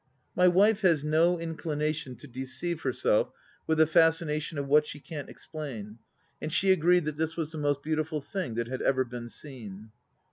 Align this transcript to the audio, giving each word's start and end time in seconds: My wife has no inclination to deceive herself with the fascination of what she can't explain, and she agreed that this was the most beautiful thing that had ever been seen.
My 0.35 0.47
wife 0.47 0.81
has 0.81 1.03
no 1.03 1.39
inclination 1.39 2.15
to 2.15 2.27
deceive 2.27 2.81
herself 2.81 3.29
with 3.67 3.77
the 3.77 3.85
fascination 3.85 4.57
of 4.57 4.67
what 4.67 4.87
she 4.87 4.99
can't 4.99 5.29
explain, 5.29 5.99
and 6.41 6.51
she 6.51 6.71
agreed 6.71 7.05
that 7.05 7.17
this 7.17 7.37
was 7.37 7.51
the 7.51 7.59
most 7.59 7.83
beautiful 7.83 8.19
thing 8.19 8.55
that 8.55 8.67
had 8.67 8.81
ever 8.81 9.05
been 9.05 9.29
seen. 9.29 9.91